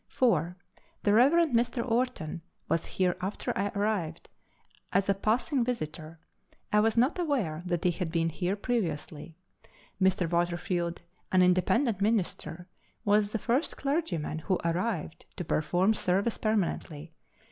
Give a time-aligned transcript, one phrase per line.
[0.07, 0.57] 4.
[1.03, 1.49] The Rev.
[1.51, 1.87] Mr.
[1.87, 4.29] Orton was here after I arrived,
[4.91, 6.19] as a passing visitor.
[6.73, 9.37] I was not aware that he had been here previously.
[10.01, 10.27] Mr.
[10.27, 12.67] Waterfield, an Independent minister,
[13.05, 17.13] was the first clergyman who arrived to perform service permanently.